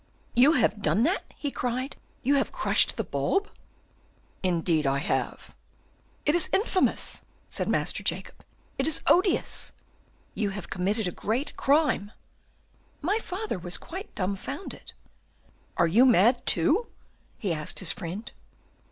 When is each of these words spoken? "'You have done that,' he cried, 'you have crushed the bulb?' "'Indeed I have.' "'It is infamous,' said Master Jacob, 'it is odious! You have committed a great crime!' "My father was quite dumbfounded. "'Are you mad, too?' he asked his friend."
"'You 0.35 0.53
have 0.53 0.81
done 0.81 1.03
that,' 1.03 1.31
he 1.37 1.51
cried, 1.51 1.95
'you 2.23 2.33
have 2.33 2.51
crushed 2.51 2.97
the 2.97 3.03
bulb?' 3.03 3.51
"'Indeed 4.41 4.87
I 4.87 4.97
have.' 4.97 5.53
"'It 6.25 6.33
is 6.33 6.49
infamous,' 6.51 7.21
said 7.49 7.69
Master 7.69 8.01
Jacob, 8.01 8.43
'it 8.79 8.87
is 8.87 9.03
odious! 9.05 9.73
You 10.33 10.49
have 10.49 10.71
committed 10.71 11.07
a 11.07 11.11
great 11.11 11.55
crime!' 11.55 12.13
"My 13.03 13.19
father 13.19 13.59
was 13.59 13.77
quite 13.77 14.15
dumbfounded. 14.15 14.93
"'Are 15.77 15.85
you 15.87 16.07
mad, 16.07 16.47
too?' 16.47 16.87
he 17.37 17.53
asked 17.53 17.77
his 17.77 17.91
friend." 17.91 18.31